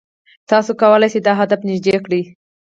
تاسو 0.49 0.71
کولای 0.81 1.09
شئ 1.13 1.19
دا 1.27 1.33
هدف 1.41 1.59
نږدې 1.69 1.95
کړئ. 2.05 2.21